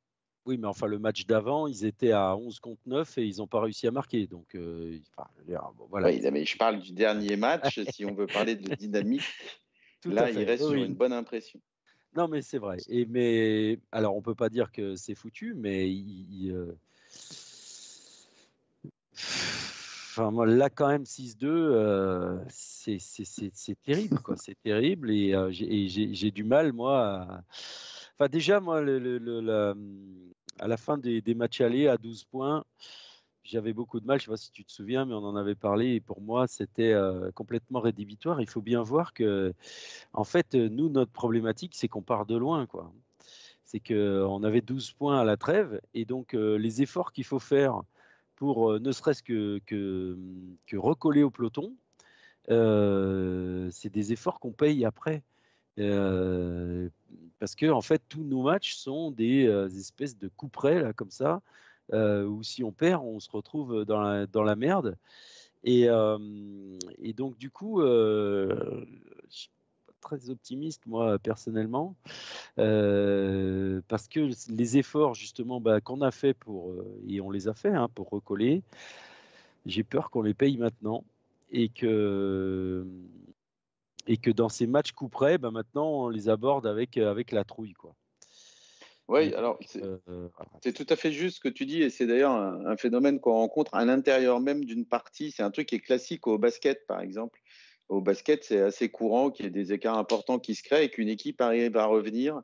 [0.46, 3.48] Oui, mais enfin, le match d'avant, ils étaient à 11 contre 9 et ils n'ont
[3.48, 4.28] pas réussi à marquer.
[4.28, 4.56] Donc,
[5.90, 6.12] voilà.
[6.32, 9.24] Mais je parle du dernier match, si on veut parler de dynamique.
[10.06, 11.60] là, il reste sur une bonne impression.
[12.16, 12.78] Non, mais c'est vrai.
[13.92, 15.90] Alors, on peut pas dire que c'est foutu, mais
[16.48, 16.76] euh,
[20.46, 23.00] là quand même 6-2, euh, c'est
[23.84, 27.28] terrible quoi, c'est terrible et, euh, j'ai du mal moi.
[28.16, 29.74] Enfin déjà moi le,
[30.60, 32.66] à la fin des, des matchs allés à 12 points
[33.50, 35.36] j'avais beaucoup de mal, je ne sais pas si tu te souviens, mais on en
[35.36, 38.42] avait parlé, et pour moi, c'était euh, complètement rédhibitoire.
[38.42, 39.54] Il faut bien voir que,
[40.14, 42.92] en fait, nous, notre problématique, c'est qu'on part de loin, quoi.
[43.66, 47.40] C'est qu'on avait 12 points à la trêve, et donc euh, les efforts qu'il faut
[47.40, 47.82] faire
[48.36, 49.60] pour euh, ne serait-ce que,
[50.74, 51.74] recoller au peloton,
[52.48, 55.24] c'est des efforts qu'on paye après.
[57.40, 61.12] parce que en fait, tous nos matchs sont des espèces de coups près, là, comme
[61.12, 61.42] ça, euh,
[61.94, 64.98] ou si on perd, on se retrouve dans la, merde.
[65.64, 65.88] Et,
[67.00, 68.86] et, donc, du coup, euh,
[69.30, 69.50] je suis
[69.86, 71.96] pas très optimiste, moi, personnellement,
[72.58, 76.74] euh, parce que les efforts, justement, bah, qu'on a fait pour,
[77.08, 78.64] et on les a fait hein, pour recoller,
[79.66, 81.04] j'ai peur qu'on les paye maintenant
[81.52, 82.86] et que,
[84.08, 87.44] et que dans ces matchs coup près, bah, maintenant, on les aborde avec, avec la
[87.44, 87.74] trouille.
[87.74, 87.94] Quoi.
[89.10, 89.58] Oui, alors
[90.62, 93.34] c'est tout à fait juste ce que tu dis, et c'est d'ailleurs un, phénomène qu'on
[93.34, 95.32] rencontre à l'intérieur même d'une partie.
[95.32, 97.40] C'est un truc qui est classique au basket, par exemple.
[97.88, 100.90] Au basket, c'est assez courant qu'il y ait des écarts importants qui se créent et
[100.90, 102.40] qu'une équipe arrive à revenir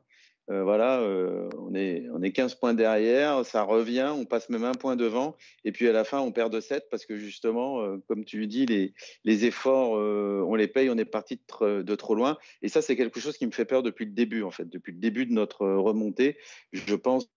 [0.48, 4.62] euh, voilà, euh, on, est, on est 15 points derrière, ça revient, on passe même
[4.62, 7.80] un point devant, et puis à la fin, on perd de 7 parce que justement,
[7.80, 11.94] euh, comme tu dis, les, les efforts, on les paye, on est parti de, de,
[11.96, 12.38] trop loin.
[12.62, 14.92] Et ça, c'est quelque chose qui me fait peur depuis le début, en fait, depuis
[14.92, 16.38] le début de notre remontée.
[16.72, 17.28] Je pense,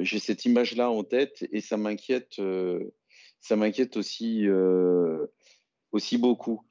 [0.00, 2.40] j'ai cette image-là en tête et ça m'inquiète,
[3.40, 4.46] ça m'inquiète aussi,
[5.92, 6.64] aussi beaucoup.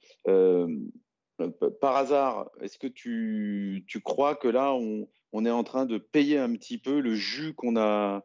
[1.42, 6.38] Euh, par hasard, est-ce que tu, crois que là, on, est en train de payer
[6.38, 8.24] un petit peu le jus qu'on a,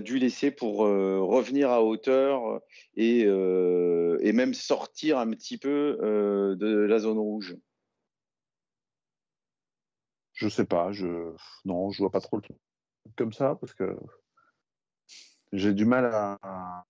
[0.00, 2.60] dû laisser pour euh, revenir à hauteur
[2.94, 5.98] et, euh, et, même sortir un petit peu
[6.58, 7.56] de la zone rouge?
[10.32, 10.90] Je sais pas,
[11.64, 12.58] non, je vois pas trop le truc
[13.16, 13.96] comme ça parce que
[15.52, 16.84] j'ai du mal à,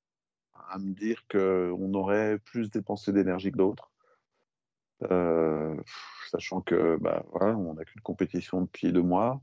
[0.68, 3.90] à me dire qu'on aurait plus dépensé d'énergie que d'autres.
[5.02, 5.76] Euh,
[6.30, 9.40] sachant que bah, voilà, on n'a qu'une compétition depuis deux mois,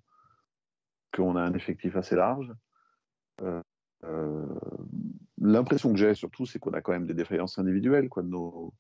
[1.13, 2.51] qu'on a un effectif assez large.
[3.41, 3.61] Euh,
[4.03, 4.45] euh,
[5.37, 8.09] l'impression que j'ai surtout, c'est qu'on a quand même des défaillances individuelles.
[8.09, 8.23] Quoi.
[8.23, 8.73] Nos,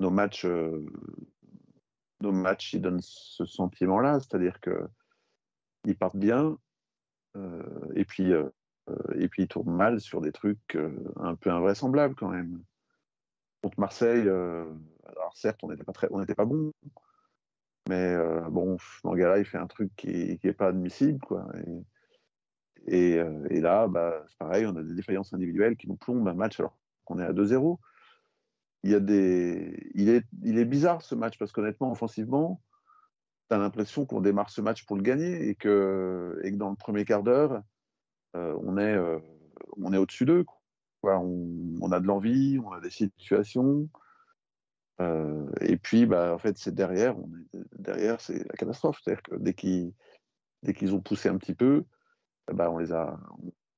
[0.00, 4.88] matchs, nos matchs, ils donnent ce sentiment-là, c'est-à-dire que
[5.84, 6.56] ils partent bien,
[7.94, 8.32] et puis
[9.14, 10.76] et puis ils tournent mal sur des trucs
[11.16, 12.62] un peu invraisemblables quand même.
[13.62, 14.28] Contre Marseille,
[15.32, 16.72] alors certes, on n'était pas très, on n'était pas bon,
[17.88, 21.46] mais euh, bon, Mangala il fait un truc qui, qui est pas admissible, quoi.
[22.88, 26.34] Euh, et là, bah, c'est pareil, on a des défaillances individuelles qui nous plombent un
[26.34, 27.78] match alors qu'on est à 2-0.
[28.82, 32.60] Il y a des, il est, il est bizarre ce match parce qu'honnêtement, offensivement,
[33.48, 36.70] tu as l'impression qu'on démarre ce match pour le gagner et que, et que dans
[36.70, 37.62] le premier quart d'heure,
[38.36, 39.20] euh, on est, euh,
[39.80, 40.44] on est au-dessus d'eux.
[41.04, 43.88] On, a de l'envie, on a des situations,
[45.02, 49.00] euh, et puis, bah, en fait, c'est derrière, on est, derrière, c'est la catastrophe.
[49.02, 49.92] C'est-à-dire que dès qu'ils,
[50.62, 51.84] dès qu'ils ont poussé un petit peu,
[52.52, 53.18] bah, on les a,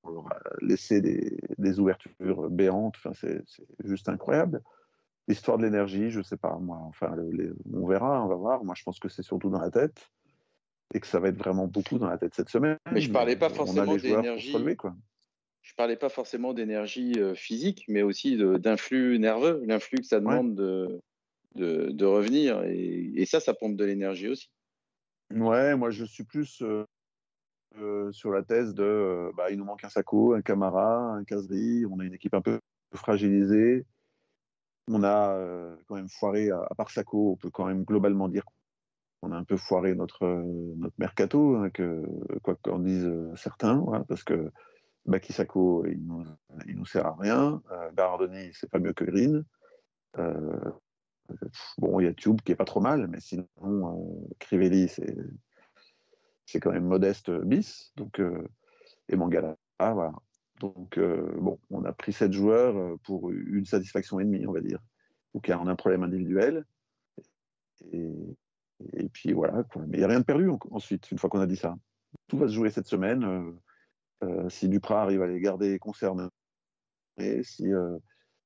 [0.02, 2.94] on leur a laissé des, des ouvertures béantes.
[2.96, 3.42] Enfin, c'est,
[3.84, 4.62] juste incroyable.
[5.26, 6.78] L'histoire de l'énergie, je sais pas, moi.
[6.82, 7.16] Enfin,
[7.72, 8.64] on verra, on va voir.
[8.64, 10.10] Moi, je pense que c'est surtout dans la tête
[10.92, 12.76] et que ça va être vraiment beaucoup dans la tête cette semaine.
[12.92, 14.54] Mais je parlais pas forcément d'énergie.
[15.62, 20.54] Je parlais pas forcément d'énergie euh, physique, mais aussi d'influx nerveux, l'influx que ça demande
[20.54, 21.00] de,
[21.54, 22.62] de, revenir.
[22.64, 24.50] Et, ça, ça pompe de l'énergie aussi.
[25.30, 26.84] Ouais, moi je suis plus euh,
[27.78, 31.24] euh, sur la thèse de euh, bah, il nous manque un Sako, un Camara, un
[31.24, 32.60] Kazri, on a une équipe un peu
[32.94, 33.86] fragilisée.
[34.86, 35.38] On a
[35.86, 38.44] quand même foiré, à, part Sako, on peut quand même globalement dire
[39.20, 40.26] qu'on a un peu foiré notre,
[40.76, 42.04] notre mercato, hein, que,
[42.42, 44.50] quoi qu'en disent certains, parce que
[45.06, 46.24] Baki Sako, il nous,
[46.66, 47.62] nous sert à rien.
[47.70, 49.44] Euh, Bardoni, c'est pas mieux que Green.
[51.78, 56.60] Bon, il y a Tube qui est pas trop mal, mais sinon, euh, Crivelli, c'est,
[56.60, 57.92] quand même modeste bis.
[57.96, 58.46] Donc, euh,
[59.08, 60.12] et Mangala, voilà.
[60.60, 64.60] Donc, euh, bon, on a pris sept joueurs pour une satisfaction et demie, on va
[64.60, 64.78] dire.
[65.34, 66.64] Donc, on a un problème individuel.
[67.92, 69.64] Et, puis voilà.
[69.88, 71.76] Mais il n'y a rien de perdu ensuite, une fois qu'on a dit ça.
[72.28, 73.58] Tout va se jouer cette semaine.
[74.48, 76.28] Si Duprat arrive à les garder concernés,
[77.42, 77.66] si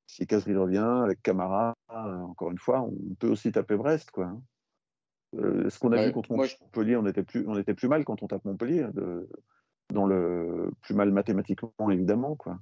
[0.08, 4.10] si Casri revient avec Camara, euh, encore une fois, on peut aussi taper Brest.
[4.10, 4.32] Quoi.
[5.36, 8.04] Euh, ce qu'on a ouais, vu contre Montpellier, on était, plus, on était plus mal
[8.06, 9.28] quand on tape Montpellier, de,
[9.92, 12.36] dans le plus mal mathématiquement, évidemment.
[12.36, 12.58] Quoi.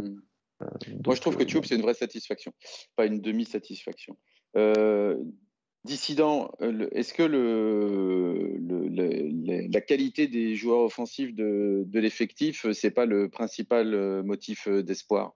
[0.00, 0.16] Mm.
[0.62, 2.52] Euh, donc, moi, je trouve que Tube, c'est une vraie satisfaction,
[2.96, 4.16] pas une demi-satisfaction.
[4.56, 5.22] Euh,
[5.84, 6.52] Dissident,
[6.92, 13.04] est-ce que le, le, le, la qualité des joueurs offensifs de, de l'effectif, c'est pas
[13.04, 15.34] le principal motif d'espoir?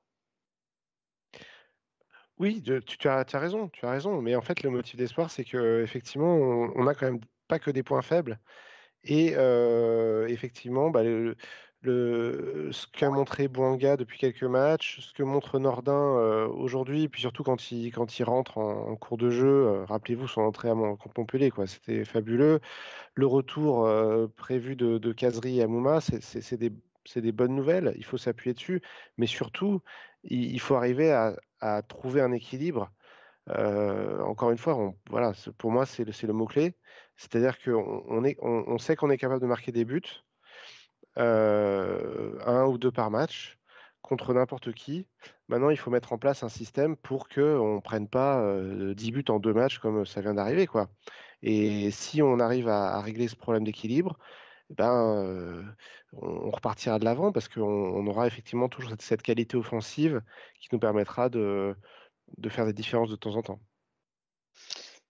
[2.38, 4.20] Oui, tu, as, raison, tu as raison.
[4.22, 7.70] Mais en fait, le motif d'espoir, c'est qu'effectivement, on, on a quand même pas que
[7.70, 8.38] des points faibles.
[9.05, 9.35] Et
[10.29, 11.37] effectivement, bah, le,
[12.72, 17.43] ce qu'a montré Bouanga depuis quelques matchs, ce que montre Nordin aujourd'hui, et puis surtout
[17.45, 17.93] quand il,
[18.24, 22.61] rentre en, cours de jeu, rappelez-vous son entrée à Montpellier, quoi, c'était fabuleux.
[23.14, 23.89] Le retour
[24.37, 28.82] prévu de, de Kazri à Mouma, c'est des, bonnes nouvelles, il faut s'appuyer dessus,
[29.18, 29.80] mais surtout,
[30.24, 32.92] il faut arriver à, à trouver un équilibre.
[33.48, 36.74] Encore une fois, voilà, pour moi, c'est le, le mot-clé.
[37.16, 40.24] C'est-à-dire qu'on on on, sait qu'on est capable de marquer des buts,
[41.16, 43.59] un ou deux par match,
[44.07, 45.07] contre n'importe qui.
[45.48, 49.12] Maintenant, il faut mettre en place un système pour qu'on ne prenne pas euh, 10
[49.12, 50.66] buts en deux matchs comme ça vient d'arriver.
[50.66, 50.88] quoi.
[51.42, 54.18] Et si on arrive à régler ce problème d'équilibre,
[54.71, 55.75] eh ben,
[56.12, 60.23] on, repartira de l'avant parce qu'on aura effectivement toujours cette, qualité offensive
[60.61, 61.77] qui nous permettra de,
[62.49, 63.61] faire des différences de temps en temps.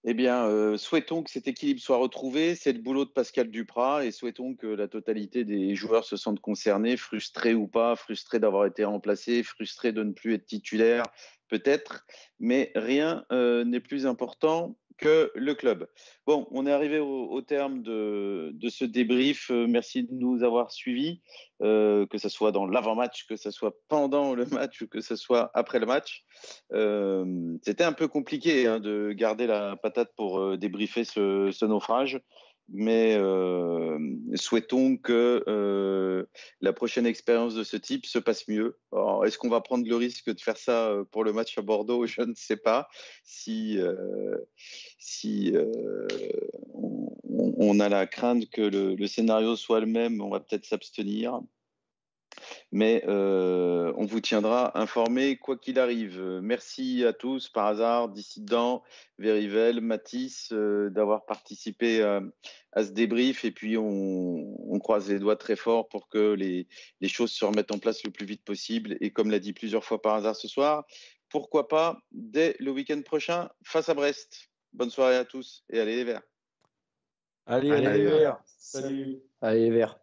[0.09, 2.55] Eh bien, souhaitons que cet équilibre soit retrouvé.
[2.55, 6.39] C'est le boulot de Pascal Duprat et souhaitons que la totalité des joueurs se sentent
[6.39, 11.03] concernés, frustrés ou pas, frustrés d'avoir été remplacés, frustrés de ne plus être titulaires,
[11.49, 12.07] peut-être.
[12.41, 15.89] Mais rien n'est plus important que le club.
[16.27, 19.51] Bon, on est arrivé au, terme de, ce débrief.
[19.51, 21.21] Euh, merci de nous avoir suivis,
[21.63, 25.17] euh, que ce soit dans l'avant-match, que ce soit pendant le match ou que ce
[25.17, 26.25] soit après le match.
[26.73, 32.21] Euh, c'était un peu compliqué hein, de garder la patate pour débriefer ce naufrage
[32.69, 33.99] mais euh,
[34.35, 36.25] souhaitons que euh,
[36.61, 38.79] la prochaine expérience de ce type se passe mieux.
[39.25, 42.07] Est-ce qu'on va prendre le risque de faire ça euh, pour le match à Bordeaux?
[42.07, 42.89] Je ne sais pas.
[43.25, 43.79] Si,
[44.99, 45.53] si
[46.75, 51.41] on, a la crainte que le scénario soit le même, on va peut-être s'abstenir.
[52.73, 56.21] Mais euh, on vous tiendra informé quoi qu'il arrive.
[56.43, 58.83] Merci à tous, par hasard, Dissident,
[59.19, 62.23] Verivel, Matisse, euh, d'avoir participé à,
[62.85, 63.45] ce débrief.
[63.45, 66.69] Et puis, on, croise les doigts très fort pour que les,
[67.09, 68.97] choses se remettent en place le plus vite possible.
[69.01, 70.85] Et comme l'a dit plusieurs fois par hasard ce soir,
[71.29, 74.51] pourquoi pas dès le week-end prochain face à Brest.
[74.73, 76.23] Bonne soirée à tous et allez les Verts.
[77.47, 78.43] Allez, allez, les Verts.
[78.59, 79.23] Salut.
[79.41, 79.99] Allez les Verts.